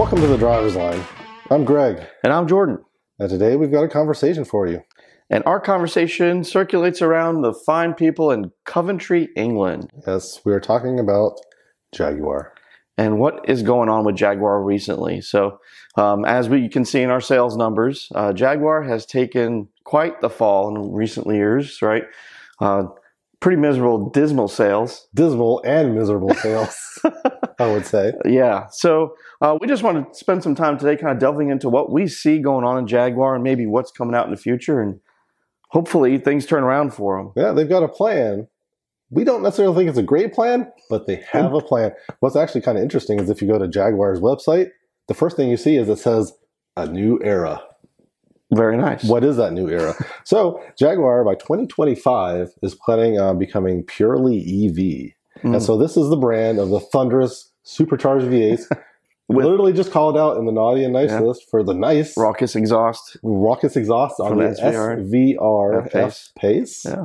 Welcome 0.00 0.22
to 0.22 0.28
the 0.28 0.38
driver's 0.38 0.76
line. 0.76 1.04
I'm 1.50 1.62
Greg, 1.66 2.02
And 2.24 2.32
I'm 2.32 2.48
Jordan. 2.48 2.78
and 3.18 3.28
today 3.28 3.54
we've 3.54 3.70
got 3.70 3.84
a 3.84 3.88
conversation 3.88 4.46
for 4.46 4.66
you. 4.66 4.80
And 5.28 5.44
our 5.44 5.60
conversation 5.60 6.42
circulates 6.42 7.02
around 7.02 7.42
the 7.42 7.52
fine 7.52 7.92
people 7.92 8.30
in 8.30 8.50
Coventry, 8.64 9.28
England. 9.36 9.90
Yes, 10.06 10.40
we 10.42 10.54
are 10.54 10.58
talking 10.58 10.98
about 10.98 11.34
Jaguar. 11.92 12.54
and 12.96 13.18
what 13.18 13.46
is 13.46 13.62
going 13.62 13.90
on 13.90 14.06
with 14.06 14.16
Jaguar 14.16 14.62
recently. 14.62 15.20
So, 15.20 15.58
um, 15.96 16.24
as 16.24 16.48
we 16.48 16.70
can 16.70 16.86
see 16.86 17.02
in 17.02 17.10
our 17.10 17.20
sales 17.20 17.58
numbers, 17.58 18.10
uh, 18.14 18.32
Jaguar 18.32 18.84
has 18.84 19.04
taken 19.04 19.68
quite 19.84 20.22
the 20.22 20.30
fall 20.30 20.74
in 20.74 20.92
recent 20.94 21.26
years, 21.26 21.82
right? 21.82 22.04
Uh, 22.58 22.84
pretty 23.40 23.60
miserable, 23.60 24.10
dismal 24.10 24.48
sales. 24.48 25.08
Dismal 25.14 25.62
and 25.64 25.94
miserable 25.94 26.34
sales, 26.34 26.76
I 27.58 27.66
would 27.72 27.86
say. 27.86 28.12
Yeah. 28.24 28.66
So, 28.70 29.14
uh, 29.40 29.56
we 29.60 29.66
just 29.66 29.82
want 29.82 30.12
to 30.12 30.18
spend 30.18 30.42
some 30.42 30.54
time 30.54 30.78
today 30.78 30.96
kind 30.96 31.12
of 31.12 31.18
delving 31.18 31.50
into 31.50 31.68
what 31.68 31.90
we 31.90 32.06
see 32.06 32.38
going 32.38 32.64
on 32.64 32.78
in 32.78 32.86
Jaguar 32.86 33.34
and 33.34 33.42
maybe 33.42 33.66
what's 33.66 33.90
coming 33.90 34.14
out 34.14 34.26
in 34.26 34.30
the 34.30 34.36
future. 34.36 34.80
And 34.80 35.00
hopefully 35.68 36.18
things 36.18 36.46
turn 36.46 36.62
around 36.62 36.92
for 36.92 37.16
them. 37.16 37.32
Yeah, 37.34 37.52
they've 37.52 37.68
got 37.68 37.82
a 37.82 37.88
plan. 37.88 38.46
We 39.10 39.24
don't 39.24 39.42
necessarily 39.42 39.74
think 39.74 39.88
it's 39.88 39.98
a 39.98 40.04
great 40.04 40.32
plan, 40.32 40.70
but 40.88 41.06
they 41.06 41.24
have 41.32 41.52
a 41.52 41.60
plan. 41.60 41.92
What's 42.20 42.36
actually 42.36 42.60
kind 42.60 42.78
of 42.78 42.84
interesting 42.84 43.18
is 43.18 43.28
if 43.28 43.42
you 43.42 43.48
go 43.48 43.58
to 43.58 43.66
Jaguar's 43.66 44.20
website, 44.20 44.68
the 45.08 45.14
first 45.14 45.36
thing 45.36 45.48
you 45.48 45.56
see 45.56 45.76
is 45.76 45.88
it 45.88 45.98
says 45.98 46.32
a 46.76 46.86
new 46.86 47.18
era. 47.24 47.60
Very 48.52 48.76
nice. 48.76 49.04
What 49.04 49.22
is 49.24 49.36
that 49.36 49.52
new 49.52 49.68
era? 49.68 49.94
so, 50.24 50.62
Jaguar 50.76 51.24
by 51.24 51.34
2025 51.36 52.50
is 52.62 52.74
planning 52.74 53.18
on 53.18 53.38
becoming 53.38 53.84
purely 53.84 54.38
EV. 54.40 55.42
Mm. 55.44 55.54
And 55.54 55.62
so, 55.62 55.76
this 55.78 55.96
is 55.96 56.08
the 56.10 56.16
brand 56.16 56.58
of 56.58 56.70
the 56.70 56.80
thunderous 56.80 57.50
supercharged 57.62 58.26
V8s. 58.26 58.64
With- 59.28 59.46
Literally 59.46 59.72
just 59.72 59.92
called 59.92 60.18
out 60.18 60.36
in 60.38 60.44
the 60.46 60.50
naughty 60.52 60.82
and 60.82 60.92
nice 60.92 61.10
Yeah. 61.10 61.20
list 61.20 61.48
for 61.48 61.62
the 61.62 61.72
nice 61.74 62.16
Raucous 62.16 62.56
exhaust. 62.56 63.16
raucous 63.22 63.76
exhaust 63.76 64.18
on 64.18 64.38
the 64.38 64.44
SVR. 64.44 64.98
SVR 65.08 65.86
F-Pace. 65.86 65.94
F 65.94 66.42
pace. 66.42 66.84
Yeah. 66.84 67.04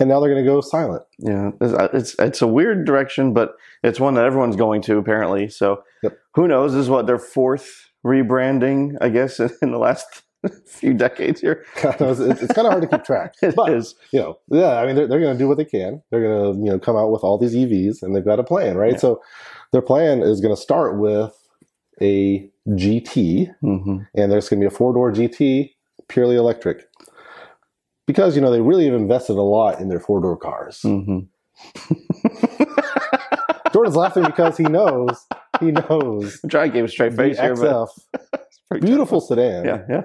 And 0.00 0.08
now 0.08 0.18
they're 0.18 0.32
going 0.34 0.44
to 0.44 0.50
go 0.50 0.60
silent. 0.60 1.04
Yeah, 1.20 1.52
it's, 1.60 1.72
uh, 1.72 1.88
it's 1.92 2.16
it's 2.18 2.42
a 2.42 2.48
weird 2.48 2.84
direction, 2.84 3.32
but 3.32 3.54
it's 3.84 4.00
one 4.00 4.14
that 4.14 4.24
everyone's 4.24 4.56
going 4.56 4.82
to 4.82 4.98
apparently. 4.98 5.48
So 5.48 5.84
Yep. 6.02 6.18
who 6.34 6.48
knows? 6.48 6.72
This 6.72 6.82
is 6.82 6.90
what 6.90 7.06
their 7.06 7.20
fourth 7.20 7.88
rebranding, 8.04 8.96
I 9.00 9.08
guess, 9.10 9.38
in 9.62 9.70
the 9.70 9.78
last 9.78 10.22
few 10.66 10.94
decades 10.94 11.40
here. 11.40 11.64
it's 11.84 12.20
it's 12.20 12.52
kind 12.52 12.66
of 12.66 12.72
hard 12.72 12.82
to 12.82 12.88
keep 12.88 13.04
track. 13.04 13.34
It 13.42 13.54
But 13.56 13.72
is. 13.72 13.94
you 14.12 14.20
know, 14.20 14.38
yeah, 14.48 14.78
I 14.78 14.86
mean, 14.86 14.96
they're, 14.96 15.06
they're 15.06 15.20
going 15.20 15.34
to 15.34 15.38
do 15.38 15.48
what 15.48 15.56
they 15.58 15.64
can. 15.64 16.02
They're 16.10 16.22
going 16.22 16.54
to, 16.54 16.58
you 16.60 16.70
know, 16.70 16.78
come 16.78 16.96
out 16.96 17.10
with 17.10 17.22
all 17.24 17.38
these 17.38 17.54
EVs 17.54 18.02
and 18.02 18.14
they've 18.14 18.24
got 18.24 18.38
a 18.38 18.44
plan, 18.44 18.76
right? 18.76 18.92
Yeah. 18.92 18.98
So 18.98 19.22
their 19.72 19.82
plan 19.82 20.20
is 20.22 20.40
going 20.40 20.54
to 20.54 20.60
start 20.60 20.98
with 20.98 21.32
a 22.00 22.50
GT 22.68 23.48
hmm 23.60 23.98
and 24.14 24.32
there's 24.32 24.48
going 24.48 24.60
to 24.60 24.64
be 24.68 24.74
a 24.74 24.76
four 24.76 24.92
door 24.94 25.12
GT, 25.12 25.70
purely 26.08 26.36
electric. 26.36 26.88
Because, 28.06 28.36
you 28.36 28.42
know, 28.42 28.50
they 28.50 28.60
really 28.60 28.84
have 28.86 28.94
invested 28.94 29.34
a 29.34 29.42
lot 29.42 29.80
in 29.80 29.88
their 29.88 30.00
four 30.00 30.20
door 30.20 30.36
cars. 30.36 30.80
hmm 30.82 31.20
Jordan's 33.72 33.96
laughing 33.96 34.24
because 34.24 34.56
he 34.56 34.64
knows, 34.64 35.26
he 35.60 35.72
knows 35.72 36.38
I'm 36.44 36.50
trying 36.50 36.70
to 36.70 36.76
keep 36.78 36.84
a 36.84 36.88
straight 36.88 37.14
face 37.14 37.38
here, 37.38 37.54
but 37.56 37.64
XF, 37.66 37.88
it's 38.22 38.30
pretty 38.30 38.43
beautiful 38.80 39.20
sedan. 39.20 39.64
Yeah, 39.64 39.82
yeah. 39.88 40.02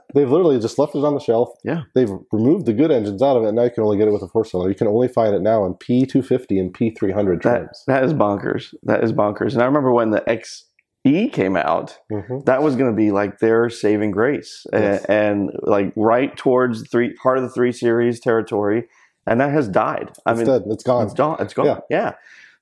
They've 0.14 0.30
literally 0.30 0.58
just 0.58 0.78
left 0.78 0.94
it 0.94 1.04
on 1.04 1.14
the 1.14 1.20
shelf. 1.20 1.50
Yeah. 1.64 1.82
They've 1.94 2.10
removed 2.32 2.66
the 2.66 2.72
good 2.72 2.90
engines 2.90 3.22
out 3.22 3.36
of 3.36 3.42
it. 3.44 3.48
and 3.48 3.56
Now 3.56 3.64
you 3.64 3.70
can 3.70 3.84
only 3.84 3.98
get 3.98 4.08
it 4.08 4.12
with 4.12 4.22
a 4.22 4.28
four 4.28 4.44
cylinder. 4.44 4.70
You 4.70 4.74
can 4.76 4.86
only 4.88 5.08
find 5.08 5.34
it 5.34 5.42
now 5.42 5.64
in 5.66 5.74
P250 5.74 6.58
and 6.58 6.72
P300 6.74 7.42
That 7.42 7.56
trims. 7.58 7.84
that 7.86 8.04
is 8.04 8.14
bonkers. 8.14 8.74
That 8.84 9.04
is 9.04 9.12
bonkers. 9.12 9.52
And 9.52 9.62
I 9.62 9.66
remember 9.66 9.92
when 9.92 10.10
the 10.10 10.22
XE 10.28 11.28
came 11.32 11.56
out, 11.56 11.98
Mhm. 12.10 12.44
that 12.46 12.62
was 12.62 12.74
going 12.76 12.90
to 12.90 12.96
be 12.96 13.10
like 13.10 13.38
their 13.38 13.68
saving 13.68 14.10
grace, 14.12 14.66
Yes. 14.72 15.04
and, 15.04 15.50
like 15.62 15.92
right 15.94 16.34
towards 16.36 16.88
three 16.88 17.12
part 17.14 17.36
of 17.38 17.44
the 17.44 17.50
three 17.50 17.72
series 17.72 18.18
territory, 18.20 18.88
and 19.26 19.40
that 19.40 19.50
has 19.52 19.68
died. 19.68 20.10
I 20.24 20.30
It's 20.32 20.38
mean, 20.38 20.46
dead. 20.46 20.62
It's 20.70 20.82
gone. 20.82 21.04
It's 21.04 21.14
gone. 21.14 21.36
It's 21.40 21.52
gone. 21.54 21.66
Yeah. 21.66 21.78
Yeah. 21.90 22.12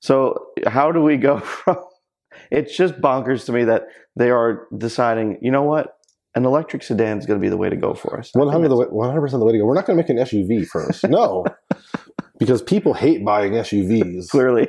So 0.01 0.47
how 0.67 0.91
do 0.93 1.01
we 1.01 1.17
go 1.17 1.39
from? 1.41 1.77
It's 2.51 2.77
just 2.77 3.01
bonkers 3.01 3.45
to 3.47 3.53
me 3.53 3.65
that 3.65 3.87
they 4.17 4.31
are 4.31 4.67
deciding. 4.77 5.39
You 5.43 5.51
know 5.51 5.63
what? 5.63 5.99
An 6.35 6.45
electric 6.45 6.83
sedan 6.83 7.19
is 7.19 7.25
going 7.25 7.41
to 7.41 7.43
be 7.45 7.49
the 7.49 7.57
way 7.57 7.71
to 7.71 7.77
go 7.77 7.95
for 7.95 8.19
us. 8.19 8.31
100 8.35 8.69
the 8.69 8.77
that's- 8.77 8.93
100% 8.93 9.31
the 9.31 9.45
way 9.45 9.53
to 9.53 9.59
go. 9.59 9.65
We're 9.65 9.75
not 9.75 9.87
going 9.87 9.97
to 9.97 10.03
make 10.03 10.11
an 10.11 10.19
SUV 10.19 10.67
first. 10.67 11.05
No. 11.09 11.47
because 12.39 12.61
people 12.61 12.93
hate 12.93 13.25
buying 13.25 13.53
SUVs. 13.53 14.29
Clearly. 14.29 14.69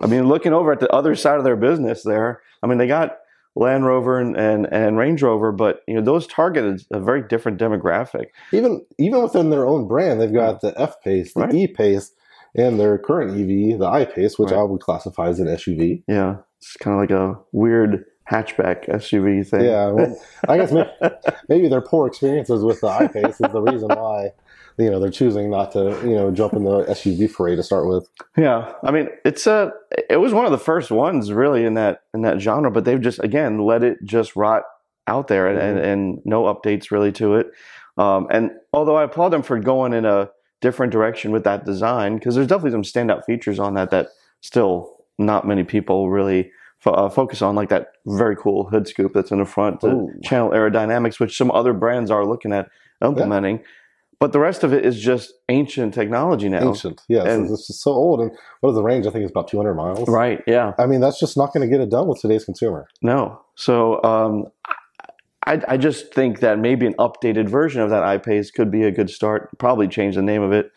I 0.00 0.06
mean, 0.06 0.28
looking 0.28 0.52
over 0.52 0.72
at 0.72 0.80
the 0.80 0.90
other 0.92 1.14
side 1.14 1.38
of 1.38 1.44
their 1.44 1.56
business, 1.56 2.02
there. 2.02 2.42
I 2.62 2.66
mean, 2.66 2.78
they 2.78 2.86
got 2.86 3.18
Land 3.54 3.84
Rover 3.86 4.20
and, 4.20 4.36
and, 4.36 4.66
and 4.72 4.96
Range 4.96 5.22
Rover, 5.22 5.52
but 5.52 5.82
you 5.86 5.94
know 5.94 6.00
those 6.00 6.26
targeted 6.26 6.82
a 6.92 7.00
very 7.00 7.22
different 7.26 7.58
demographic. 7.58 8.26
Even 8.52 8.84
even 8.98 9.22
within 9.22 9.50
their 9.50 9.66
own 9.66 9.88
brand, 9.88 10.20
they've 10.20 10.32
got 10.32 10.60
the 10.60 10.78
F 10.80 11.00
Pace, 11.02 11.34
the 11.34 11.40
Right. 11.40 11.54
E 11.54 11.66
Pace, 11.66 12.12
and 12.54 12.78
their 12.78 12.98
current 12.98 13.30
EV, 13.32 13.78
the 13.78 13.86
I 13.86 14.04
Pace, 14.04 14.38
which 14.38 14.50
Right. 14.50 14.60
I 14.60 14.62
would 14.62 14.80
classify 14.80 15.28
as 15.28 15.40
an 15.40 15.46
SUV. 15.46 16.02
Yeah, 16.08 16.36
it's 16.58 16.76
kind 16.76 16.94
of 16.94 17.00
like 17.00 17.10
a 17.10 17.38
weird 17.52 18.04
hatchback 18.30 18.86
SUV 18.88 19.46
thing. 19.46 19.62
Yeah, 19.64 19.90
well, 19.90 20.20
I 20.48 20.58
guess 20.58 20.72
maybe, 20.72 20.90
maybe 21.48 21.68
their 21.68 21.80
poor 21.80 22.06
experiences 22.06 22.62
with 22.62 22.80
the 22.80 22.88
I 22.88 23.06
Pace 23.08 23.40
is 23.40 23.52
the 23.52 23.60
reason 23.62 23.88
why 23.88 24.30
you 24.76 24.90
know 24.90 25.00
they're 25.00 25.10
choosing 25.10 25.50
not 25.50 25.72
to 25.72 25.98
you 26.04 26.14
know 26.14 26.30
jump 26.30 26.52
in 26.52 26.64
the 26.64 26.84
SUV 26.84 27.30
foray 27.30 27.56
to 27.56 27.62
start 27.62 27.86
with. 27.88 28.08
Yeah, 28.36 28.72
I 28.82 28.90
mean, 28.90 29.08
it's 29.24 29.46
a. 29.46 29.72
It 30.10 30.18
was 30.18 30.32
one 30.32 30.44
of 30.44 30.52
the 30.52 30.58
first 30.58 30.90
ones 30.90 31.32
really 31.32 31.64
in 31.64 31.74
that 31.74 32.02
in 32.14 32.22
that 32.22 32.40
genre, 32.40 32.70
but 32.70 32.84
they've 32.84 33.00
just 33.00 33.18
again 33.22 33.58
let 33.58 33.82
it 33.82 33.98
just 34.04 34.36
rot 34.36 34.62
out 35.06 35.28
there, 35.28 35.48
and 35.48 35.58
and, 35.58 35.78
and 35.78 36.20
no 36.24 36.44
updates 36.44 36.90
really 36.90 37.12
to 37.12 37.36
it. 37.36 37.50
Um, 37.96 38.28
and 38.30 38.52
although 38.72 38.96
I 38.96 39.02
applaud 39.04 39.30
them 39.30 39.42
for 39.42 39.58
going 39.58 39.92
in 39.92 40.04
a 40.04 40.30
different 40.60 40.92
direction 40.92 41.30
with 41.30 41.44
that 41.44 41.64
design, 41.64 42.16
because 42.16 42.34
there's 42.34 42.46
definitely 42.46 42.72
some 42.72 42.82
standout 42.82 43.24
features 43.24 43.58
on 43.58 43.74
that 43.74 43.90
that 43.90 44.08
still 44.40 44.96
not 45.18 45.46
many 45.46 45.64
people 45.64 46.10
really 46.10 46.50
fo- 46.78 46.92
uh, 46.92 47.08
focus 47.08 47.42
on, 47.42 47.54
like 47.54 47.68
that 47.68 47.92
very 48.06 48.36
cool 48.36 48.68
hood 48.68 48.86
scoop 48.88 49.12
that's 49.14 49.30
in 49.30 49.38
the 49.38 49.44
front, 49.44 49.80
the 49.80 49.88
Ooh. 49.88 50.12
channel 50.22 50.50
aerodynamics, 50.50 51.18
which 51.20 51.36
some 51.36 51.50
other 51.50 51.72
brands 51.72 52.10
are 52.10 52.24
looking 52.24 52.52
at 52.52 52.68
implementing. 53.02 53.60
But 54.20 54.32
the 54.32 54.40
rest 54.40 54.64
of 54.64 54.72
it 54.72 54.84
is 54.84 55.00
just 55.00 55.32
ancient 55.48 55.94
technology 55.94 56.48
now. 56.48 56.68
Ancient, 56.68 57.02
yes, 57.08 57.26
And- 57.26 57.44
this 57.44 57.70
is 57.70 57.80
so 57.80 57.92
old. 57.92 58.20
And 58.20 58.32
what 58.60 58.70
is 58.70 58.74
the 58.74 58.82
range? 58.82 59.06
I 59.06 59.10
think 59.10 59.22
it's 59.22 59.30
about 59.30 59.46
200 59.46 59.74
miles. 59.74 60.08
Right, 60.08 60.42
yeah. 60.46 60.72
I 60.76 60.86
mean, 60.86 61.00
that's 61.00 61.20
just 61.20 61.36
not 61.36 61.52
going 61.52 61.68
to 61.68 61.70
get 61.70 61.80
it 61.80 61.88
done 61.88 62.08
with 62.08 62.20
today's 62.20 62.44
consumer. 62.44 62.88
No. 63.00 63.40
So 63.54 64.02
um, 64.02 64.46
I, 65.48 65.60
I 65.68 65.76
just 65.76 66.12
think 66.14 66.40
that 66.40 66.58
maybe 66.58 66.86
an 66.86 66.94
updated 66.94 67.48
version 67.48 67.80
of 67.80 67.90
that 67.90 68.02
iPace 68.02 68.52
could 68.52 68.70
be 68.70 68.82
a 68.84 68.90
good 68.90 69.10
start. 69.10 69.56
Probably 69.58 69.88
change 69.88 70.14
the 70.14 70.22
name 70.22 70.42
of 70.42 70.52
it. 70.52 70.70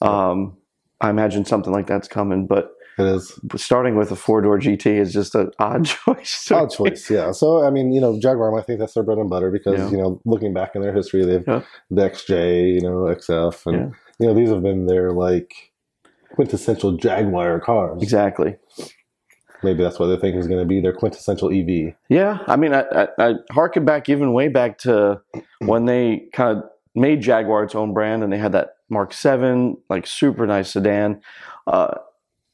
Um, 0.00 0.56
I 1.00 1.10
imagine 1.10 1.44
something 1.44 1.72
like 1.72 1.86
that's 1.86 2.08
coming, 2.08 2.46
but 2.46 2.70
It 2.98 3.04
is 3.06 3.38
starting 3.56 3.96
with 3.96 4.10
a 4.10 4.16
four 4.16 4.40
door 4.40 4.58
GT 4.58 4.86
is 4.98 5.12
just 5.12 5.34
an 5.34 5.50
odd 5.58 5.84
choice. 5.86 6.50
odd 6.50 6.70
me. 6.70 6.90
choice, 6.90 7.10
yeah. 7.10 7.32
So 7.32 7.64
I 7.64 7.70
mean, 7.70 7.92
you 7.92 8.00
know, 8.00 8.18
Jaguar, 8.18 8.58
I 8.58 8.62
think 8.62 8.78
that's 8.80 8.94
their 8.94 9.02
bread 9.02 9.18
and 9.18 9.28
butter 9.28 9.50
because 9.50 9.78
Yeah. 9.78 9.90
you 9.90 9.98
know, 9.98 10.20
looking 10.24 10.54
back 10.54 10.74
in 10.74 10.82
their 10.82 10.94
history, 10.94 11.24
they've 11.24 11.44
Yeah. 11.46 11.62
the 11.90 12.02
XJ, 12.10 12.74
you 12.74 12.80
know, 12.80 13.08
XF, 13.14 13.66
and 13.66 13.76
Yeah. 13.76 13.88
you 14.20 14.26
know, 14.28 14.34
these 14.34 14.48
have 14.50 14.62
been 14.62 14.86
their 14.86 15.12
like 15.12 15.52
quintessential 16.34 16.92
Jaguar 16.96 17.60
cars. 17.60 18.02
Exactly. 18.02 18.56
Maybe 19.64 19.82
that's 19.82 19.98
what 19.98 20.06
they 20.06 20.16
think 20.16 20.36
is 20.36 20.46
going 20.46 20.60
to 20.60 20.66
be 20.66 20.80
their 20.80 20.92
quintessential 20.92 21.50
E 21.52 21.88
EV. 21.88 21.94
Yeah, 22.08 22.38
I 22.46 22.56
mean, 22.56 22.74
I, 22.74 22.82
I, 22.82 23.08
I 23.18 23.34
harken 23.50 23.84
back 23.84 24.08
even 24.08 24.32
way 24.32 24.48
back 24.48 24.78
to 24.78 25.20
when 25.60 25.86
they 25.86 26.28
kind 26.32 26.58
of 26.58 26.64
made 26.94 27.22
Jaguar 27.22 27.64
its 27.64 27.74
own 27.74 27.92
brand, 27.92 28.22
and 28.22 28.32
they 28.32 28.38
had 28.38 28.52
that 28.52 28.76
Mark 28.88 29.12
Seven, 29.12 29.76
like 29.88 30.06
super 30.06 30.46
nice 30.46 30.72
sedan. 30.72 31.20
Uh, 31.66 31.94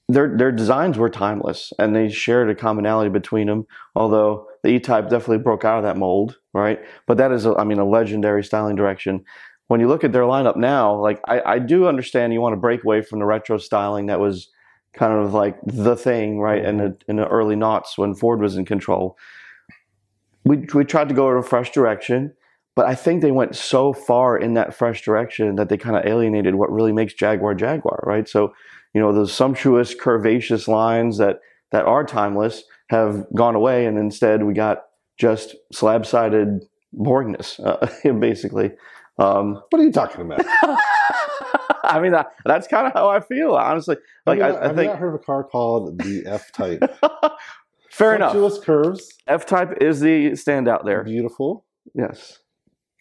their 0.08 0.37
their 0.37 0.52
designs 0.52 0.99
were 0.99 1.11
timeless, 1.11 1.73
and 1.79 1.94
they 1.94 2.08
shared 2.08 2.50
a 2.50 2.55
commonality 2.55 3.11
between 3.11 3.46
them. 3.46 3.67
Although 3.94 4.46
the 4.62 4.70
E-Type 4.70 5.08
definitely 5.08 5.38
broke 5.38 5.64
out 5.64 5.79
of 5.79 5.85
that 5.85 5.96
mold, 5.96 6.38
right? 6.52 6.81
But 7.06 7.17
that 7.19 7.32
is, 7.32 7.46
a, 7.46 7.55
I 7.55 7.64
mean, 7.64 7.79
a 7.79 7.88
legendary 7.88 8.44
styling 8.44 8.76
direction. 8.76 9.25
When 9.69 9.81
you 9.81 9.88
look 9.88 10.05
at 10.05 10.12
their 10.12 10.23
lineup 10.23 10.56
now, 10.56 10.96
like 10.96 11.20
I, 11.29 11.40
I 11.40 11.58
do 11.61 11.87
understand 11.87 12.32
you 12.32 12.40
want 12.40 12.55
to 12.55 12.61
break 12.61 12.85
away 12.85 13.02
from 13.02 13.20
the 13.20 13.25
retro 13.25 13.56
styling 13.58 14.06
that 14.06 14.20
was 14.20 14.50
kind 14.94 15.12
of 15.25 15.32
like 15.34 15.56
the 15.64 15.96
thing, 15.96 16.38
right? 16.38 16.64
In 16.64 16.78
the 16.78 16.96
in 17.08 17.16
the 17.16 17.26
early 17.28 17.56
knots 17.56 17.96
when 17.96 18.14
Ford 18.14 18.40
was 18.40 18.56
in 18.56 18.64
control. 18.64 19.16
We 20.44 20.66
we 20.75 20.84
tried 20.84 21.08
to 21.08 21.14
go 21.14 21.31
in 21.31 21.37
a 21.37 21.42
fresh 21.42 21.70
direction, 21.70 22.32
but 22.75 22.87
I 22.87 22.94
think 22.94 23.22
they 23.22 23.31
went 23.31 23.56
so 23.56 23.92
far 23.92 24.37
in 24.38 24.54
that 24.54 24.75
fresh 24.75 25.02
direction 25.02 25.56
that 25.56 25.69
they 25.69 25.76
kind 25.76 25.96
of 25.96 26.06
alienated 26.06 26.54
what 26.54 26.72
really 26.72 26.92
makes 26.92 27.14
Jaguar 27.14 27.54
Jaguar, 27.54 28.02
right? 28.04 28.28
So, 28.28 28.54
you 28.94 29.00
know, 29.00 29.12
those 29.12 29.32
sumptuous 29.32 29.94
curvaceous 29.94 30.66
lines 30.66 31.19
that 31.19 31.40
that 31.72 31.84
are 31.84 32.04
timeless 32.04 32.64
have 32.88 33.26
gone 33.34 33.54
away, 33.54 33.87
and 33.87 33.98
instead 33.98 34.42
we 34.42 34.54
got 34.54 34.82
just 35.19 35.54
slab-sided 35.72 36.64
boringness, 36.98 37.60
uh, 37.64 38.12
basically. 38.14 38.72
Um, 39.19 39.62
What 39.69 39.81
are 39.81 39.84
you 39.84 39.92
talking 39.92 40.22
about? 40.22 40.44
I 41.85 42.00
mean, 42.00 42.12
that, 42.12 42.32
that's 42.44 42.67
kind 42.67 42.87
of 42.87 42.93
how 42.93 43.09
I 43.09 43.21
feel, 43.21 43.55
honestly. 43.55 43.97
Like, 44.27 44.38
you, 44.38 44.44
I, 44.44 44.61
I 44.61 44.67
have 44.69 44.77
think 44.77 44.91
not 44.91 44.99
heard 44.99 45.09
of 45.09 45.15
a 45.15 45.19
car 45.25 45.44
called 45.44 45.99
the 45.99 46.25
F 46.27 46.53
Type? 46.53 46.82
Fair 47.91 48.15
enough. 48.17 48.35
Curves, 48.62 49.12
F 49.27 49.47
Type 49.47 49.79
is 49.81 50.00
the 50.00 50.31
standout 50.32 50.85
there. 50.85 51.03
beautiful, 51.05 51.65
Yes. 51.94 52.38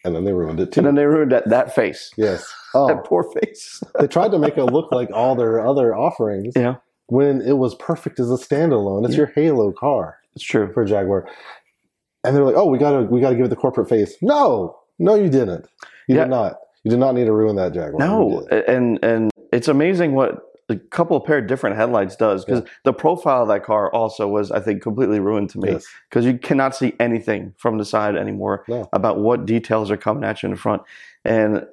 and 0.04 0.14
then 0.14 0.24
they 0.24 0.32
ruined 0.32 0.60
it 0.60 0.72
too. 0.72 0.80
And 0.80 0.86
then 0.86 0.94
they 0.96 1.04
ruined 1.06 1.32
that, 1.32 1.48
that 1.48 1.74
face. 1.74 2.10
yes. 2.16 2.52
Oh, 2.72 2.86
That 2.86 3.04
poor 3.04 3.24
face. 3.24 3.82
they 3.98 4.06
tried 4.06 4.30
to 4.30 4.38
make 4.38 4.56
it 4.56 4.64
look 4.66 4.92
like 4.92 5.10
all 5.12 5.34
their 5.34 5.58
other 5.66 5.92
offerings 5.92 6.52
yeah, 6.54 6.76
when 7.08 7.40
it 7.40 7.54
was 7.58 7.74
perfect 7.74 8.20
as 8.20 8.30
a 8.30 8.34
standalone. 8.34 9.04
It's 9.04 9.14
Yeah. 9.14 9.18
your 9.22 9.26
Halo 9.34 9.72
car 9.72 10.18
it's 10.36 10.44
true. 10.44 10.72
for 10.72 10.84
Jaguar, 10.84 11.26
and 12.22 12.36
they're 12.36 12.44
like, 12.44 12.54
"Oh, 12.54 12.66
we 12.66 12.78
gotta, 12.78 13.02
we 13.02 13.20
gotta 13.20 13.34
give 13.34 13.46
it 13.46 13.48
the 13.48 13.56
corporate 13.56 13.88
face." 13.88 14.14
No, 14.22 14.78
no, 15.00 15.16
you 15.16 15.28
didn't. 15.28 15.66
You 16.06 16.14
Yeah. 16.14 16.24
did 16.24 16.30
not. 16.30 16.58
You 16.84 16.90
did 16.90 16.98
not 16.98 17.14
need 17.14 17.26
to 17.26 17.32
ruin 17.32 17.56
that 17.56 17.72
Jaguar. 17.74 17.98
No, 17.98 18.46
and 18.66 18.98
and 19.04 19.30
it's 19.52 19.68
amazing 19.68 20.12
what 20.14 20.42
a 20.68 20.76
couple 20.76 21.16
of 21.16 21.24
pair 21.24 21.38
of 21.38 21.48
different 21.48 21.74
headlights 21.76 22.14
does 22.14 22.44
because 22.44 22.62
the 22.84 22.92
profile 22.92 23.42
of 23.42 23.48
that 23.48 23.64
car 23.64 23.92
also 23.92 24.28
was, 24.28 24.52
I 24.52 24.60
think, 24.60 24.80
completely 24.82 25.18
ruined 25.18 25.50
to 25.50 25.58
me 25.58 25.72
Yes. 25.72 25.86
because 26.08 26.24
you 26.24 26.38
cannot 26.38 26.76
see 26.76 26.94
anything 27.00 27.54
from 27.58 27.76
the 27.78 27.84
side 27.84 28.14
anymore 28.14 28.64
No. 28.68 28.88
about 28.92 29.18
what 29.18 29.46
details 29.46 29.90
are 29.90 29.96
coming 29.96 30.22
at 30.22 30.42
you 30.42 30.46
in 30.46 30.52
the 30.52 30.60
front, 30.60 30.82
and 31.24 31.66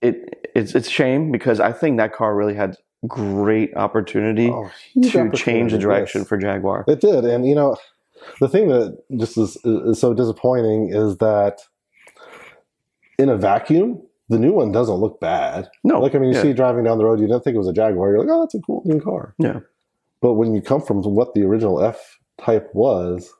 it 0.00 0.48
it's 0.54 0.74
it's 0.74 0.88
shame 0.88 1.30
because 1.32 1.58
I 1.60 1.72
think 1.72 1.98
that 1.98 2.12
car 2.14 2.34
really 2.34 2.54
had 2.54 2.76
great 3.06 3.76
opportunity 3.76 4.48
Oh, 4.50 4.70
to 5.02 5.30
change 5.32 5.72
the 5.72 5.78
direction 5.78 6.20
yes. 6.22 6.28
for 6.28 6.36
Jaguar. 6.38 6.84
It 6.88 7.00
did, 7.00 7.24
and 7.24 7.46
you 7.46 7.54
know, 7.56 7.76
the 8.40 8.48
thing 8.48 8.68
that 8.68 8.98
just 9.18 9.36
is, 9.36 9.56
is 9.64 9.98
so 10.00 10.14
disappointing 10.14 10.90
is 10.92 11.18
that 11.18 11.60
in 13.18 13.28
a 13.28 13.36
vacuum, 13.36 14.00
the 14.28 14.38
new 14.38 14.52
one 14.52 14.72
doesn't 14.72 14.96
look 14.96 15.20
bad. 15.20 15.68
No, 15.84 16.00
Like 16.00 16.14
I 16.14 16.18
mean, 16.18 16.30
you 16.30 16.36
yeah. 16.36 16.42
see 16.42 16.52
driving 16.52 16.84
down 16.84 16.98
the 16.98 17.04
road, 17.04 17.20
you 17.20 17.26
don't 17.28 17.42
think 17.42 17.54
it 17.54 17.58
was 17.58 17.68
a 17.68 17.72
Jaguar. 17.72 18.10
You're 18.10 18.20
like, 18.20 18.28
oh, 18.30 18.40
that's 18.40 18.54
a 18.54 18.60
cool 18.60 18.82
new 18.84 19.00
car. 19.00 19.34
Yeah. 19.38 19.60
But 20.20 20.34
when 20.34 20.54
you 20.54 20.60
come 20.60 20.82
from 20.82 21.02
what 21.02 21.34
the 21.34 21.42
original 21.44 21.82
F 21.82 22.18
Type 22.38 22.68
was, 22.74 23.32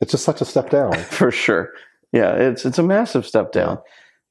it's 0.00 0.12
just 0.12 0.24
such 0.24 0.40
a 0.40 0.44
step 0.44 0.70
down. 0.70 0.92
for 1.10 1.30
sure. 1.30 1.70
Yeah, 2.12 2.34
it's 2.34 2.64
it's 2.64 2.78
a 2.78 2.82
massive 2.82 3.24
step 3.26 3.52
down, 3.52 3.78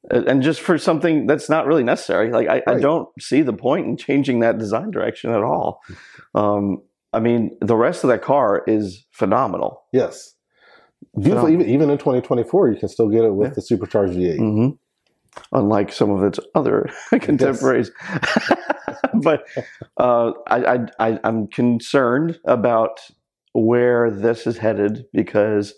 and 0.09 0.41
just 0.41 0.59
for 0.61 0.77
something 0.77 1.27
that's 1.27 1.49
not 1.49 1.65
really 1.67 1.83
necessary. 1.83 2.31
Like 2.31 2.47
I, 2.49 2.61
I 2.67 2.79
don't 2.79 3.07
see 3.21 3.41
the 3.41 3.53
point 3.53 3.85
in 3.87 3.95
changing 3.97 4.39
that 4.41 4.57
design 4.57 4.91
direction 4.91 5.31
at 5.31 5.43
all. 5.43 5.81
Um, 6.35 6.81
I 7.13 7.19
mean, 7.19 7.57
the 7.61 7.75
rest 7.75 8.03
of 8.03 8.09
that 8.09 8.21
car 8.21 8.63
is 8.67 9.05
phenomenal. 9.11 9.83
yes. 9.93 10.35
Beautiful. 11.15 11.45
Phenomenal. 11.47 11.61
Even, 11.61 11.73
even 11.73 11.89
in 11.89 11.97
2024, 11.97 12.71
you 12.71 12.77
can 12.79 12.89
still 12.89 13.07
get 13.09 13.23
it 13.23 13.33
with 13.33 13.49
Yeah. 13.51 13.53
the 13.55 13.61
supercharged 13.61 14.13
V8. 14.13 14.37
hmm 14.37 14.69
Unlike 15.51 15.91
some 15.93 16.09
of 16.11 16.23
its 16.23 16.39
other 16.55 16.89
contemporaries, 17.21 17.91
but 19.21 19.43
uh, 19.97 20.31
I, 20.47 20.75
I, 20.75 20.79
I, 20.99 21.19
I'm 21.23 21.47
concerned 21.47 22.39
about 22.45 22.99
where 23.53 24.11
this 24.11 24.45
is 24.47 24.57
headed 24.57 25.05
because, 25.13 25.73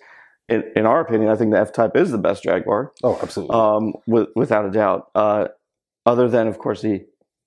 in, 0.49 0.63
in 0.75 0.85
our 0.85 0.99
opinion, 1.01 1.29
I 1.31 1.35
think 1.35 1.51
the 1.51 1.59
F 1.59 1.71
Type 1.71 1.95
is 1.95 2.11
the 2.11 2.17
best 2.17 2.43
Jaguar. 2.43 2.91
Oh, 3.03 3.17
absolutely. 3.21 3.55
um, 3.55 3.93
with, 4.07 4.27
without 4.35 4.65
a 4.65 4.71
doubt. 4.71 5.09
Uh, 5.15 5.47
other 6.05 6.27
than, 6.27 6.47
of 6.47 6.57
course, 6.57 6.81
the 6.81 7.05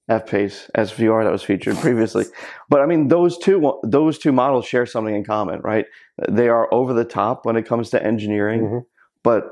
F 0.09 0.27
Pace 0.27 0.71
SVR 0.77 1.25
that 1.25 1.33
was 1.33 1.43
featured 1.43 1.77
previously. 1.79 2.25
But 2.69 2.81
I 2.81 2.87
mean, 2.87 3.09
those 3.09 3.39
two 3.39 3.81
those 3.83 4.19
two 4.19 4.33
models 4.33 4.67
share 4.67 4.87
something 4.87 5.15
in 5.15 5.25
common, 5.25 5.61
right? 5.61 5.87
They 6.29 6.49
are 6.49 6.73
over 6.73 6.93
the 6.93 7.05
top 7.05 7.45
when 7.47 7.57
it 7.57 7.67
comes 7.67 7.91
to 7.91 8.03
engineering, 8.05 8.61
Mhm. 8.63 8.85
but 9.23 9.45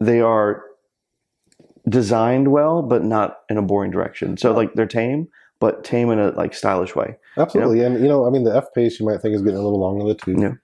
they 0.00 0.20
are 0.20 0.64
designed 1.88 2.48
well, 2.52 2.82
but 2.82 3.02
not 3.04 3.38
in 3.50 3.56
a 3.58 3.62
boring 3.62 3.90
direction. 3.90 4.36
So, 4.36 4.50
Yeah. 4.50 4.56
like, 4.56 4.74
they're 4.74 4.86
tame, 4.86 5.28
but 5.60 5.84
tame 5.84 6.10
in 6.10 6.18
a 6.18 6.30
like 6.30 6.54
stylish 6.54 6.94
way. 6.96 7.16
Absolutely, 7.36 7.82
and 7.82 8.00
you 8.00 8.08
know, 8.08 8.26
I 8.26 8.30
mean, 8.30 8.44
the 8.44 8.54
F 8.56 8.72
pace 8.74 8.98
you 9.00 9.06
might 9.06 9.20
think 9.20 9.34
is 9.34 9.42
getting 9.42 9.58
a 9.58 9.62
little 9.62 9.80
long 9.80 10.00
in 10.00 10.06
the 10.08 10.14
tooth, 10.14 10.38
Yeah. 10.40 10.54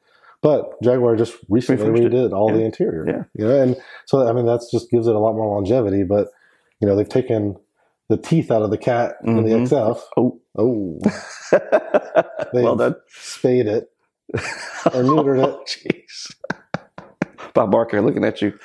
but 0.43 0.81
Jaguar 0.83 1.17
just 1.17 1.37
recently 1.49 1.85
Refurbished 1.91 2.15
it. 2.15 2.17
redid 2.17 2.33
all 2.33 2.53
the 2.53 2.63
interior. 2.65 3.05
Yeah. 3.07 3.25
you 3.35 3.49
know, 3.49 3.63
and 3.63 3.77
so 4.07 4.27
I 4.29 4.33
mean, 4.33 4.47
that's 4.47 4.71
just 4.71 4.91
gives 4.91 5.07
it 5.07 5.15
a 5.15 5.19
lot 5.19 5.35
more 5.35 5.47
longevity. 5.55 6.03
But 6.05 6.29
you 6.81 6.87
know, 6.89 6.95
they've 6.97 7.09
taken 7.09 7.57
the 8.09 8.17
teeth 8.17 8.51
out 8.51 8.63
of 8.63 8.71
the 8.71 8.79
cat 8.79 9.17
in 9.25 9.45
the. 9.45 9.51
Mm-hmm. 9.51 9.75
XF. 9.75 10.01
Oh. 10.17 10.41
Oh, 10.61 10.99
well 12.53 12.77
done. 12.77 12.97
spayed 13.09 13.67
it. 13.67 13.91
Or 14.87 15.03
neutered 15.03 15.43
it. 15.43 15.49
Oh, 15.49 15.63
Jeez. 15.67 16.35
Bob 17.59 17.73
Barker 17.73 18.01
looking 18.01 18.25
at 18.25 18.41
you. 18.41 18.57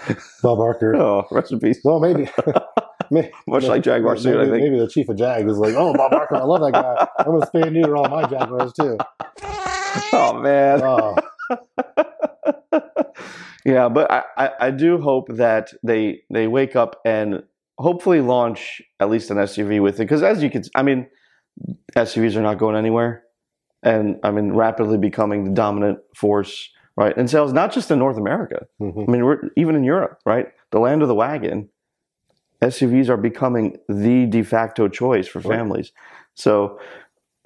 Bob 0.44 0.60
Barker. 0.60 0.96
Oh, 1.04 1.24
rest 1.32 1.52
in 1.52 1.60
peace. 1.60 1.80
Well, 1.84 2.00
maybe. 2.00 2.30
may- 3.10 3.32
Much 3.48 3.64
like 3.74 3.82
Jaguar 3.82 4.14
maybe, 4.14 4.22
suit, 4.24 4.38
I 4.38 4.44
think. 4.46 4.64
maybe 4.64 4.78
the 4.78 4.88
chief 4.88 5.10
of 5.10 5.18
Jag 5.18 5.48
is 5.50 5.58
like, 5.58 5.74
"Oh, 5.76 5.94
Bob 5.94 6.12
Barker, 6.12 6.36
I 6.36 6.44
love 6.44 6.62
that 6.62 6.74
guy. 6.74 7.08
I'm 7.18 7.26
going 7.26 7.42
to 7.42 7.48
spay 7.48 7.64
and 7.64 7.74
neuter 7.74 7.98
all 7.98 8.08
my 8.08 8.28
Jaguars 8.28 8.72
too." 8.74 8.98
Oh 10.14 10.40
man. 10.40 10.82
Oh, 10.84 11.16
yeah, 13.66 13.90
but 13.90 14.12
I, 14.12 14.24
I, 14.38 14.50
I 14.68 14.72
do 14.72 15.00
hope 15.02 15.28
that 15.30 15.72
they 15.84 16.22
they 16.30 16.48
wake 16.48 16.76
up 16.76 17.00
and 17.06 17.44
hopefully 17.80 18.22
launch 18.22 18.82
at 19.00 19.10
least 19.10 19.32
an 19.32 19.38
SUV 19.38 19.82
with 19.82 19.96
it. 19.96 20.00
Because 20.00 20.22
as 20.22 20.44
you 20.44 20.50
can, 20.52 20.64
I 20.76 20.84
mean, 20.84 21.08
SUVs 21.96 22.36
are 22.36 22.42
not 22.42 22.60
going 22.60 22.76
anywhere, 22.76 23.24
and 23.82 24.18
I 24.24 24.30
mean 24.32 24.52
rapidly 24.54 24.98
becoming 25.00 25.46
the 25.46 25.52
dominant 25.52 26.00
force, 26.16 26.70
right? 26.96 27.16
And 27.18 27.30
sales, 27.30 27.54
not 27.54 27.72
just 27.74 27.90
in 27.92 28.00
North 28.00 28.18
America. 28.18 28.66
mhm. 28.82 29.08
I 29.08 29.12
mean, 29.12 29.26
we're 29.26 29.50
even 29.58 29.76
in 29.76 29.84
Europe, 29.84 30.20
right? 30.26 30.48
The 30.72 30.80
land 30.80 31.02
of 31.02 31.08
the 31.08 31.16
wagon. 31.16 31.70
SUVs 32.62 33.10
are 33.10 33.18
becoming 33.18 33.78
the 33.90 34.26
de 34.28 34.42
facto 34.44 34.88
choice 34.88 35.28
for 35.28 35.40
Right. 35.40 35.58
families. 35.58 35.92
So 36.36 36.80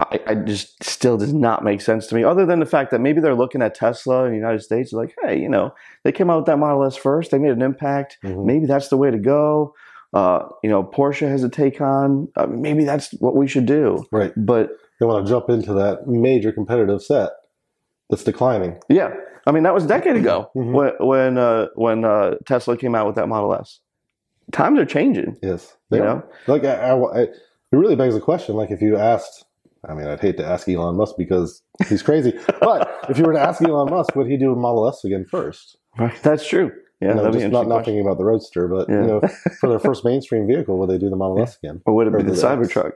I, 0.00 0.20
I 0.28 0.34
just 0.36 0.82
still 0.84 1.16
does 1.16 1.34
not 1.34 1.64
make 1.64 1.80
sense 1.80 2.06
to 2.06 2.14
me, 2.14 2.22
other 2.22 2.46
than 2.46 2.60
the 2.60 2.66
fact 2.66 2.92
that 2.92 3.00
maybe 3.00 3.20
they're 3.20 3.34
looking 3.34 3.62
at 3.62 3.74
Tesla 3.74 4.24
in 4.26 4.30
the 4.30 4.36
United 4.36 4.60
States, 4.62 4.92
like, 4.92 5.12
hey, 5.24 5.40
you 5.40 5.48
know, 5.48 5.74
they 6.04 6.12
came 6.12 6.30
out 6.30 6.36
with 6.36 6.46
that 6.46 6.58
Model 6.58 6.84
S 6.84 6.94
first, 6.96 7.32
they 7.32 7.38
made 7.38 7.50
an 7.50 7.62
impact. 7.62 8.16
Mhm. 8.22 8.44
Maybe 8.44 8.66
that's 8.66 8.88
the 8.88 8.96
way 8.96 9.10
to 9.10 9.18
go. 9.18 9.74
Uh, 10.14 10.44
you 10.62 10.70
know, 10.70 10.84
Porsche 10.84 11.28
has 11.28 11.42
a 11.42 11.48
take 11.48 11.80
on. 11.80 12.28
Uh, 12.36 12.46
maybe 12.46 12.84
that's 12.84 13.12
what 13.20 13.34
we 13.34 13.46
should 13.48 13.66
do. 13.66 14.06
right. 14.12 14.32
But 14.36 14.70
They 15.00 15.06
want 15.06 15.26
to 15.26 15.30
jump 15.30 15.50
into 15.50 15.74
that 15.74 16.06
major 16.06 16.52
competitive 16.52 17.02
set 17.02 17.30
that's 18.08 18.22
declining. 18.24 18.78
yeah, 18.88 19.10
I 19.48 19.52
mean, 19.52 19.62
that 19.64 19.72
was 19.74 19.84
a 19.84 19.88
decade 19.88 20.16
ago 20.16 20.50
Mhm. 20.54 20.72
when 20.72 20.92
when 21.00 21.38
uh, 21.38 21.66
when 21.74 22.04
uh, 22.04 22.34
Tesla 22.46 22.76
came 22.76 22.94
out 22.94 23.06
with 23.06 23.16
that 23.16 23.28
Model 23.28 23.54
S. 23.54 23.80
Times 24.52 24.78
are 24.78 24.84
changing. 24.86 25.36
Yes, 25.42 25.76
You 25.90 25.98
know, 25.98 26.22
like 26.46 26.64
I, 26.64 26.74
I, 26.74 27.20
I- 27.20 27.20
it 27.22 27.76
really 27.76 27.96
begs 27.96 28.14
the 28.14 28.20
question. 28.20 28.54
Like 28.56 28.70
if 28.70 28.80
you 28.80 28.96
asked, 28.96 29.44
I 29.88 29.92
mean, 29.94 30.06
I'd 30.06 30.20
hate 30.20 30.36
to 30.38 30.44
ask 30.46 30.68
Elon 30.68 30.96
Musk 30.96 31.16
because 31.18 31.62
he's 31.88 32.02
crazy, 32.02 32.32
but 32.60 32.88
if 33.10 33.18
you 33.18 33.24
were 33.24 33.32
to 33.34 33.40
ask 33.40 33.60
Elon 33.62 33.90
Musk, 33.90 34.14
would 34.16 34.26
he 34.26 34.36
do 34.38 34.52
a 34.52 34.56
Model 34.56 34.88
S 34.88 35.04
again 35.04 35.24
first? 35.30 35.76
right? 35.98 36.14
That's 36.22 36.46
true. 36.48 36.70
Yeah, 37.00 37.08
you 37.10 37.14
know, 37.16 37.30
just 37.30 37.48
not 37.52 37.68
not 37.68 37.84
thinking 37.84 38.00
about 38.00 38.18
the 38.18 38.24
Roadster, 38.24 38.68
but 38.68 38.88
Yeah. 38.88 39.00
you 39.02 39.06
know, 39.06 39.20
for 39.60 39.68
their 39.68 39.78
first 39.88 40.04
mainstream 40.04 40.46
vehicle, 40.46 40.78
would 40.78 40.90
they 40.90 40.98
do 40.98 41.08
the 41.10 41.16
Model 41.16 41.40
S 41.42 41.56
again? 41.62 41.80
Or 41.86 41.94
would 41.94 42.06
it 42.08 42.14
or 42.14 42.18
be 42.18 42.24
the 42.24 42.32
the. 42.32 42.36
Cybertruck? 42.42 42.92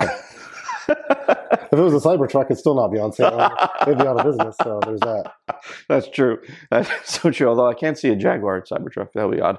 If 1.72 1.80
it 1.80 1.82
was 1.82 2.04
a 2.04 2.08
Cybertruck, 2.08 2.44
it'd 2.44 2.58
still 2.58 2.76
not 2.76 2.92
be 2.92 3.00
on 3.00 3.12
sale. 3.12 3.36
They'd 3.84 3.98
be 3.98 4.06
out 4.06 4.20
of 4.20 4.24
business. 4.24 4.54
So 4.62 4.78
there's 4.84 5.00
that. 5.00 5.32
That's 5.88 6.08
true. 6.08 6.38
That's 6.70 6.88
so 7.20 7.30
true. 7.32 7.48
Although 7.48 7.68
I 7.68 7.74
can't 7.74 7.98
see 7.98 8.10
a 8.10 8.16
Jaguar 8.16 8.62
Cybertruck, 8.62 9.08
that 9.14 9.26
would 9.28 9.34
be 9.36 9.40
odd. 9.42 9.58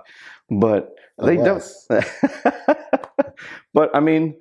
But 0.49 0.91
they 1.21 1.35
don't. 1.35 1.61
But 3.73 3.93
I 3.95 3.99
mean, 3.99 4.39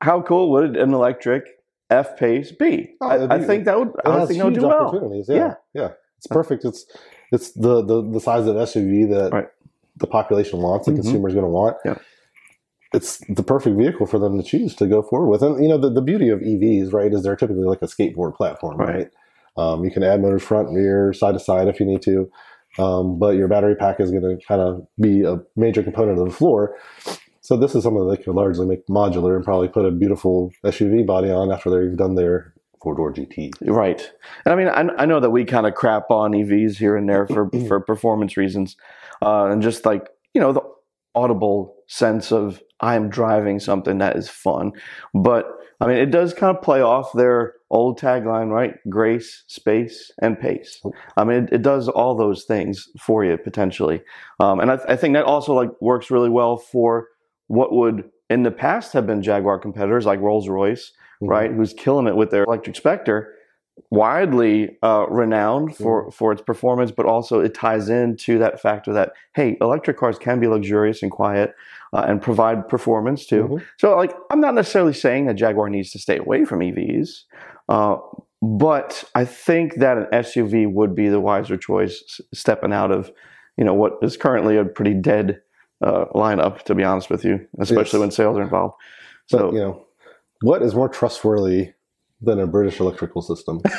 how 0.00 0.22
cool 0.22 0.50
would 0.52 0.76
an 0.76 0.94
electric 0.94 1.44
F 1.90 2.16
pace 2.16 2.52
be? 2.52 2.94
Oh, 3.00 3.14
it'd 3.16 3.32
I, 3.32 3.36
I 3.36 3.42
think 3.44 3.64
that 3.64 3.78
would. 3.78 3.90
I 4.04 4.24
think 4.26 4.38
that 4.38 4.44
would 4.44 4.54
do 4.54 4.68
well. 4.68 5.24
Yeah, 5.28 5.34
Yeah. 5.36 5.54
yeah, 5.74 5.88
It's 6.18 6.26
perfect. 6.28 6.64
It's 6.64 6.86
it's 7.32 7.52
the 7.52 7.82
the, 7.82 8.02
the 8.08 8.20
size 8.20 8.46
of 8.46 8.54
SUV 8.56 9.08
that 9.10 9.32
Right. 9.32 9.48
the 9.96 10.06
population 10.06 10.60
wants, 10.60 10.86
the 10.86 10.92
Mhm. 10.92 11.02
consumer's 11.02 11.32
going 11.34 11.44
to 11.44 11.50
want. 11.50 11.76
Yeah. 11.84 11.96
It's 12.96 13.18
the 13.28 13.42
perfect 13.42 13.76
vehicle 13.76 14.06
for 14.06 14.18
them 14.18 14.36
to 14.38 14.42
choose 14.42 14.74
to 14.76 14.86
go 14.86 15.02
forward 15.02 15.28
with. 15.28 15.42
And 15.42 15.62
you 15.62 15.68
know, 15.68 15.78
the, 15.78 15.90
the 15.90 16.02
beauty 16.02 16.30
of 16.30 16.40
EVs, 16.40 16.92
right, 16.92 17.12
is 17.12 17.22
they're 17.22 17.36
typically 17.36 17.64
like 17.64 17.82
a 17.82 17.86
skateboard 17.86 18.34
platform, 18.34 18.78
Right. 18.78 18.94
right? 18.94 19.10
Um, 19.58 19.84
you 19.84 19.90
can 19.90 20.02
add 20.02 20.20
motors 20.20 20.42
front, 20.42 20.70
rear, 20.74 21.12
side 21.12 21.32
to 21.32 21.38
side 21.40 21.68
if 21.68 21.78
you 21.80 21.86
need 21.86 22.02
to. 22.02 22.30
Um, 22.78 23.18
but 23.18 23.36
your 23.36 23.48
battery 23.48 23.74
pack 23.74 24.00
is 24.00 24.10
going 24.10 24.22
to 24.22 24.44
kind 24.46 24.60
of 24.60 24.86
be 25.00 25.22
a 25.22 25.38
major 25.56 25.82
component 25.82 26.18
of 26.18 26.26
the 26.26 26.30
floor. 26.34 26.76
So 27.40 27.56
this 27.56 27.74
is 27.74 27.84
something 27.84 28.06
they 28.08 28.16
could 28.16 28.34
largely 28.34 28.66
make 28.66 28.86
modular 28.88 29.36
and 29.36 29.44
probably 29.44 29.68
put 29.68 29.86
a 29.86 29.90
beautiful 29.90 30.52
SUV 30.64 31.06
body 31.06 31.30
on 31.30 31.52
after 31.52 31.70
they've 31.70 31.96
done 31.96 32.16
their 32.16 32.52
four 32.82 32.94
door 32.94 33.12
GT. 33.14 33.52
Right. 33.62 34.10
And 34.44 34.52
I 34.52 34.56
mean, 34.56 34.68
I, 34.68 35.02
I 35.02 35.06
know 35.06 35.20
that 35.20 35.30
we 35.30 35.44
kind 35.44 35.66
of 35.66 35.74
crap 35.74 36.10
on 36.10 36.32
EVs 36.32 36.76
here 36.76 36.96
and 36.96 37.08
there 37.08 37.26
for, 37.26 37.48
for 37.68 37.80
performance 37.80 38.36
reasons. 38.36 38.76
Uh, 39.22 39.46
and 39.46 39.62
just 39.62 39.86
like, 39.86 40.08
you 40.34 40.40
know, 40.40 40.52
the 40.52 40.60
audible 41.14 41.75
sense 41.86 42.32
of 42.32 42.62
I'm 42.80 43.08
driving 43.08 43.60
something 43.60 43.98
that 43.98 44.16
is 44.16 44.28
fun. 44.28 44.72
But 45.14 45.46
I 45.80 45.86
mean, 45.86 45.98
it 45.98 46.10
does 46.10 46.32
kind 46.32 46.56
of 46.56 46.62
play 46.62 46.80
off 46.80 47.12
their 47.12 47.54
old 47.70 47.98
tagline, 48.00 48.50
right? 48.50 48.74
Grace, 48.88 49.44
space, 49.46 50.10
and 50.22 50.38
pace. 50.38 50.80
Oh. 50.84 50.92
I 51.16 51.24
mean, 51.24 51.44
it, 51.44 51.52
it 51.54 51.62
does 51.62 51.88
all 51.88 52.14
those 52.14 52.44
things 52.44 52.88
for 53.00 53.24
you 53.24 53.36
potentially. 53.36 54.02
Um, 54.40 54.60
and 54.60 54.70
I, 54.70 54.78
I 54.88 54.96
think 54.96 55.14
that 55.14 55.24
also 55.24 55.52
like 55.54 55.70
works 55.80 56.10
really 56.10 56.30
well 56.30 56.56
for 56.56 57.08
what 57.48 57.72
would 57.72 58.04
in 58.30 58.42
the 58.42 58.50
past 58.50 58.92
have 58.92 59.06
been 59.06 59.22
Jaguar 59.22 59.58
competitors 59.58 60.06
like 60.06 60.20
Rolls 60.20 60.48
Royce, 60.48 60.92
Mhm. 61.22 61.28
right? 61.28 61.50
Who's 61.52 61.72
killing 61.72 62.06
it 62.06 62.16
with 62.16 62.30
their 62.30 62.44
electric 62.44 62.76
Spectre. 62.76 63.32
Widely 63.90 64.76
uh, 64.82 65.06
renowned 65.08 65.76
for 65.76 66.10
for 66.10 66.32
its 66.32 66.42
performance, 66.42 66.90
but 66.90 67.06
also 67.06 67.40
it 67.40 67.54
ties 67.54 67.88
into 67.88 68.38
that 68.38 68.60
factor 68.60 68.92
that 68.92 69.12
hey, 69.34 69.56
electric 69.60 69.96
cars 69.96 70.18
can 70.18 70.40
be 70.40 70.46
luxurious 70.48 71.02
and 71.02 71.10
quiet 71.12 71.54
uh, 71.92 72.04
and 72.08 72.20
provide 72.22 72.68
performance 72.68 73.26
too. 73.26 73.44
Mhm. 73.48 73.62
So, 73.78 73.96
like, 73.96 74.14
I'm 74.30 74.40
not 74.40 74.54
necessarily 74.54 74.92
saying 74.94 75.26
that 75.26 75.34
Jaguar 75.34 75.68
needs 75.68 75.90
to 75.92 75.98
stay 75.98 76.18
away 76.18 76.44
from 76.44 76.60
EVs, 76.60 77.24
uh, 77.68 77.96
but 78.42 79.04
I 79.14 79.24
think 79.24 79.74
that 79.76 79.98
an 79.98 80.06
SUV 80.12 80.66
would 80.66 80.94
be 80.94 81.08
the 81.08 81.20
wiser 81.20 81.56
choice, 81.56 82.20
stepping 82.34 82.72
out 82.72 82.90
of, 82.90 83.10
you 83.56 83.64
know, 83.64 83.74
what 83.74 83.92
is 84.02 84.16
currently 84.16 84.56
a 84.56 84.64
pretty 84.64 84.94
dead 84.94 85.40
uh, 85.84 86.06
lineup. 86.14 86.62
To 86.62 86.74
be 86.74 86.82
honest 86.82 87.10
with 87.10 87.24
you, 87.24 87.46
especially 87.58 87.98
Yes. 87.98 88.00
when 88.00 88.10
sales 88.10 88.38
are 88.38 88.42
involved. 88.42 88.74
But 89.30 89.38
So, 89.38 89.52
you 89.52 89.58
know, 89.60 89.82
what 90.42 90.62
is 90.62 90.74
more 90.74 90.88
trustworthy 90.88 91.72
than 92.20 92.40
a 92.40 92.46
British 92.46 92.80
electrical 92.80 93.22
system? 93.22 93.60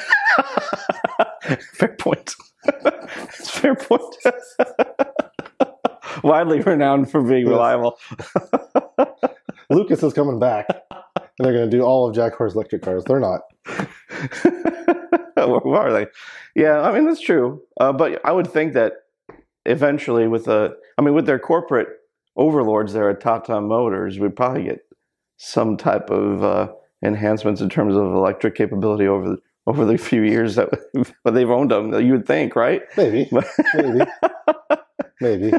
fair 1.74 1.96
point. 2.00 2.34
Fair 3.30 3.76
point. 3.76 4.16
Widely 6.24 6.60
renowned 6.62 7.10
for 7.10 7.22
being 7.24 7.46
Yes. 7.46 7.50
reliable. 7.52 7.98
Lucas 9.70 10.04
is 10.04 10.14
coming 10.14 10.40
back, 10.40 10.66
and 10.70 11.24
they're 11.40 11.54
going 11.54 11.70
to 11.70 11.78
do 11.78 11.84
all 11.84 12.08
of 12.10 12.16
Jack 12.16 12.34
Jaguar's 12.34 12.56
electric 12.56 12.82
cars. 12.82 13.04
They're 13.06 13.20
not. 13.20 13.42
Where 15.36 15.76
are 15.76 15.94
they? 15.94 16.08
Yeah, 16.56 16.82
I 16.82 16.92
mean 16.94 17.06
that's 17.06 17.22
true. 17.22 17.62
Uh, 17.80 17.94
but 17.94 18.20
I 18.26 18.32
would 18.32 18.48
think 18.48 18.74
that 18.74 18.94
eventually, 19.66 20.28
with 20.28 20.46
the, 20.46 20.76
I 20.98 21.02
mean, 21.02 21.14
with 21.14 21.26
their 21.26 21.40
corporate 21.40 21.88
overlords 22.36 22.94
there 22.94 23.10
at 23.10 23.22
Tata 23.22 23.62
Motors, 23.62 24.20
we'd 24.20 24.36
probably 24.36 24.64
get 24.64 24.80
some 25.38 25.78
type 25.78 26.10
of 26.10 26.44
uh, 26.44 26.72
enhancements 27.04 27.62
in 27.62 27.70
terms 27.70 27.96
of 27.96 28.04
electric 28.04 28.56
capability 28.56 29.08
over 29.08 29.30
the, 29.30 29.38
over 29.68 29.86
the 29.86 29.98
few 29.98 30.22
years 30.22 30.56
that 30.56 30.70
but 31.24 31.34
they've 31.34 31.50
owned 31.50 31.72
them. 31.72 31.94
You 32.06 32.14
would 32.14 32.26
think, 32.28 32.56
right? 32.56 32.82
Maybe, 32.96 33.30
maybe, 33.74 34.06
maybe. 35.22 35.52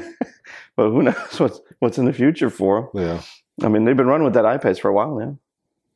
But 0.76 0.90
who 0.90 1.02
knows 1.02 1.40
what's 1.40 1.60
what's 1.80 1.98
in 1.98 2.04
the 2.04 2.12
future 2.12 2.50
for 2.50 2.90
them? 2.94 3.02
Yeah. 3.04 3.22
I 3.66 3.68
mean, 3.68 3.84
they've 3.84 3.96
been 3.96 4.06
running 4.06 4.24
with 4.24 4.34
that 4.34 4.44
iPace 4.44 4.78
for 4.80 4.88
a 4.88 4.94
while 4.94 5.16
now, 5.18 5.38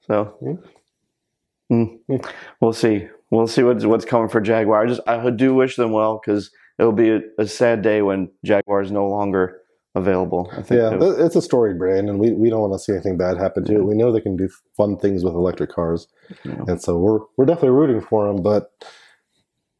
so 0.07 0.37
Yeah. 0.43 1.77
Mm. 1.77 1.99
Yeah. 2.09 2.19
we'll 2.61 2.73
see. 2.73 3.09
We'll 3.31 3.47
see 3.47 3.63
what's 3.63 3.85
what's 3.87 4.05
coming 4.05 4.29
for 4.29 4.41
Jaguar. 4.41 4.83
I 4.85 4.87
just 4.87 5.01
I 5.07 5.31
do 5.31 5.55
wish 5.55 5.77
them 5.77 5.93
well 5.93 6.21
because 6.23 6.51
it'll 6.79 6.93
be 6.93 7.11
a, 7.11 7.21
a 7.39 7.47
sad 7.47 7.81
day 7.83 8.03
when 8.03 8.31
Jaguar 8.45 8.83
is 8.83 8.91
no 8.91 9.07
longer 9.09 9.62
available. 9.95 10.51
I 10.53 10.63
think. 10.63 10.81
Yeah, 10.81 10.97
th- 10.99 11.15
it's 11.19 11.37
a 11.37 11.43
storied 11.43 11.79
brand, 11.79 12.09
and 12.09 12.19
we, 12.19 12.33
we 12.33 12.49
don't 12.51 12.61
want 12.61 12.73
to 12.75 12.79
see 12.79 12.93
anything 12.93 13.17
bad 13.19 13.37
happen 13.37 13.65
to 13.65 13.75
it. 13.77 13.85
We 13.85 13.95
know 13.95 14.11
they 14.13 14.21
can 14.21 14.37
do 14.37 14.49
fun 14.77 14.97
things 14.97 15.25
with 15.25 15.35
electric 15.35 15.71
cars, 15.71 16.09
Yeah. 16.45 16.65
and 16.69 16.81
so 16.81 16.99
we're 16.99 17.21
we're 17.37 17.45
definitely 17.47 17.71
rooting 17.71 18.01
for 18.01 18.27
them, 18.27 18.43
but 18.43 18.71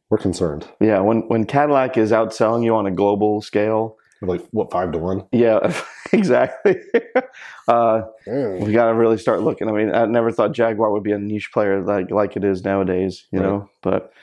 we're 0.09 0.17
concerned. 0.19 0.67
yeah, 0.79 0.99
when 0.99 1.21
when 1.29 1.45
Cadillac 1.45 1.97
is 1.97 2.11
outselling 2.11 2.63
you 2.63 2.75
on 2.75 2.85
a 2.85 2.91
global 2.91 3.41
scale, 3.41 3.97
like 4.21 4.45
what 4.51 4.71
five 4.71 4.91
to 4.91 4.99
one? 4.99 5.25
yeah, 5.31 5.73
exactly. 6.13 6.75
uh, 7.67 8.01
Mm. 8.27 8.65
we 8.65 8.71
got 8.71 8.87
to 8.87 8.93
really 8.93 9.17
start 9.17 9.41
looking. 9.41 9.67
I 9.67 9.71
mean, 9.73 9.93
I 9.93 10.05
never 10.05 10.31
thought 10.31 10.53
Jaguar 10.53 10.91
would 10.91 11.03
be 11.03 11.11
a 11.11 11.17
niche 11.19 11.49
player 11.51 11.81
like 11.83 12.09
like 12.11 12.37
it 12.37 12.43
is 12.43 12.63
nowadays. 12.63 13.25
You 13.31 13.39
Right. 13.39 13.45
know, 13.47 13.69
but 13.81 14.13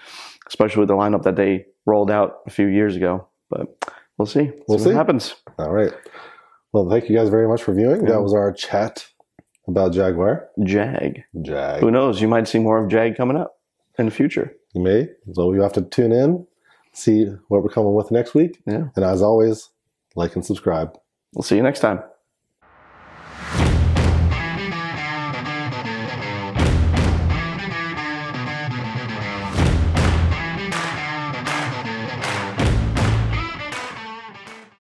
especially 0.46 0.80
with 0.80 0.88
the 0.88 0.94
lineup 0.94 1.22
that 1.24 1.36
they 1.36 1.66
rolled 1.86 2.10
out 2.10 2.38
a 2.46 2.50
few 2.50 2.66
years 2.66 2.96
ago. 2.96 3.26
But 3.50 3.66
we'll 4.20 4.26
see. 4.26 4.50
We'll 4.68 4.76
what 4.76 4.80
see. 4.80 4.86
What 4.88 4.96
happens. 4.96 5.34
All 5.58 5.72
right. 5.72 5.92
Well, 6.72 6.88
thank 6.90 7.08
you 7.08 7.16
guys 7.16 7.30
very 7.30 7.48
much 7.48 7.62
for 7.62 7.74
viewing. 7.74 8.02
Yeah. 8.02 8.10
That 8.10 8.18
mm. 8.18 8.22
was 8.22 8.34
our 8.34 8.52
chat 8.52 9.06
about 9.66 9.92
Jaguar. 9.92 10.48
Jag. 10.62 11.22
Jag. 11.40 11.80
Who 11.80 11.90
knows? 11.90 12.20
You 12.20 12.28
might 12.28 12.46
see 12.46 12.58
more 12.58 12.84
of 12.84 12.90
Jag 12.90 13.16
coming 13.16 13.38
up 13.38 13.54
in 13.98 14.04
the 14.04 14.10
future. 14.10 14.52
You 14.74 14.82
may. 14.82 15.08
So 15.32 15.52
you 15.54 15.62
have 15.62 15.72
to 15.72 15.82
tune 15.82 16.12
in, 16.12 16.46
see 16.92 17.24
what 17.48 17.62
we're 17.62 17.70
coming 17.70 17.94
with 17.94 18.10
next 18.10 18.34
week. 18.34 18.60
Yeah. 18.66 18.88
And 18.94 19.04
as 19.04 19.22
always, 19.22 19.70
like 20.14 20.36
and 20.36 20.44
subscribe. 20.44 20.96
We'll 21.34 21.42
see 21.42 21.56
you 21.56 21.62
next 21.62 21.80
time. 21.80 22.00